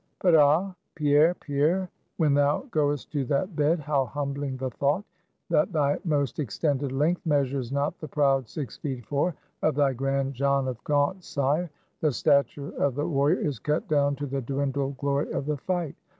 But 0.19 0.33
ah, 0.33 0.73
Pierre, 0.95 1.35
Pierre, 1.35 1.87
when 2.17 2.33
thou 2.33 2.61
goest 2.71 3.11
to 3.11 3.23
that 3.25 3.55
bed, 3.55 3.77
how 3.79 4.05
humbling 4.05 4.57
the 4.57 4.71
thought, 4.71 5.03
that 5.51 5.71
thy 5.71 5.99
most 6.03 6.39
extended 6.39 6.91
length 6.91 7.23
measures 7.23 7.71
not 7.71 7.99
the 7.99 8.07
proud 8.07 8.47
six 8.47 8.77
feet 8.77 9.05
four 9.05 9.35
of 9.61 9.75
thy 9.75 9.93
grand 9.93 10.33
John 10.33 10.67
of 10.67 10.83
Gaunt 10.85 11.23
sire! 11.23 11.69
The 11.99 12.11
stature 12.11 12.69
of 12.81 12.95
the 12.95 13.07
warrior 13.07 13.41
is 13.41 13.59
cut 13.59 13.87
down 13.87 14.15
to 14.15 14.25
the 14.25 14.41
dwindled 14.41 14.97
glory 14.97 15.31
of 15.31 15.45
the 15.45 15.57
fight. 15.57 15.93